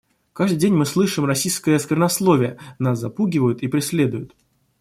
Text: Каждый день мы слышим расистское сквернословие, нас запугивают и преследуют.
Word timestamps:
Каждый 0.33 0.57
день 0.57 0.73
мы 0.73 0.87
слышим 0.87 1.25
расистское 1.25 1.77
сквернословие, 1.77 2.57
нас 2.79 2.97
запугивают 2.97 3.61
и 3.61 3.67
преследуют. 3.67 4.33